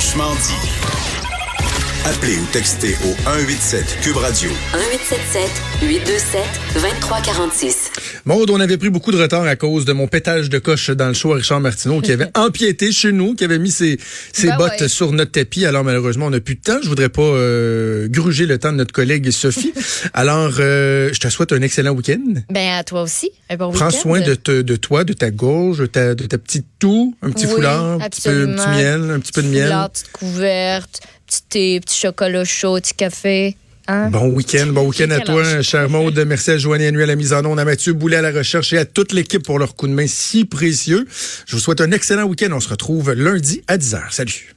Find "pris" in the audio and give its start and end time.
8.78-8.88